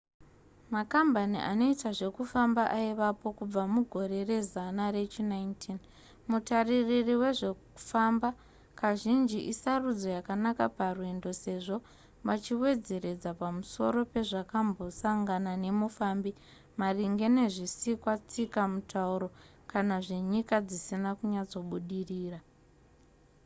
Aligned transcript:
makambani 0.75 1.37
anoita 1.51 1.89
zvekufamba 1.97 2.63
aivapo 2.77 3.27
kubva 3.37 3.63
mugore 3.75 4.17
rezana 4.31 4.85
rechi19 4.97 5.45
mutaririri 6.29 7.13
wezvekufamba 7.21 8.29
kazhinji 8.79 9.39
isarudzo 9.51 10.07
yakanaka 10.17 10.65
parwendo 10.77 11.29
sezvo 11.43 11.77
vachiwedzeredza 12.27 13.29
pamusoro 13.41 13.99
pezvakambosangana 14.13 15.51
nemufambi 15.63 16.31
maringe 16.79 17.27
nezvisikwa 17.37 18.13
tsika 18.29 18.61
mutauro 18.73 19.27
kana 19.71 19.95
zvenyika 20.05 20.55
dzisina 20.67 21.09
kunyatsobudirira 21.19 22.39